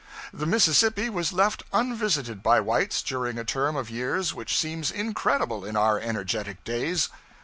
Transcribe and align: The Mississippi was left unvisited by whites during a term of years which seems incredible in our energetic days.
The 0.33 0.47
Mississippi 0.47 1.11
was 1.11 1.31
left 1.31 1.61
unvisited 1.71 2.41
by 2.41 2.59
whites 2.59 3.03
during 3.03 3.37
a 3.37 3.43
term 3.43 3.75
of 3.75 3.91
years 3.91 4.33
which 4.33 4.57
seems 4.57 4.89
incredible 4.89 5.63
in 5.63 5.75
our 5.75 5.99
energetic 5.99 6.63
days. 6.63 7.07